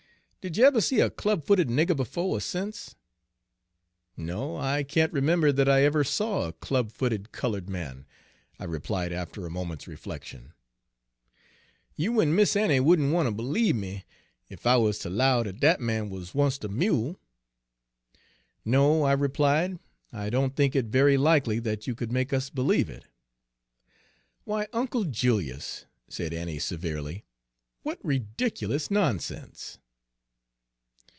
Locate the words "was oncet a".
16.09-16.69